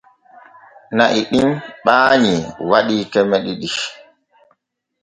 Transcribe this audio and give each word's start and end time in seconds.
Na'i 0.97 1.21
ɗim 1.29 1.49
ɓaanyi 1.85 2.33
waɗii 2.69 3.03
keme 3.11 3.37
ɗiɗi. 3.45 3.69